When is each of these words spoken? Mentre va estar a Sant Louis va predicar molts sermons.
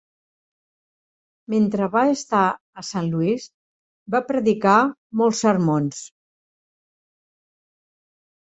Mentre 1.53 1.89
va 1.95 2.01
estar 2.13 2.45
a 2.81 2.85
Sant 2.87 3.11
Louis 3.15 3.45
va 4.15 4.23
predicar 4.31 4.79
molts 5.23 5.43
sermons. 5.47 6.01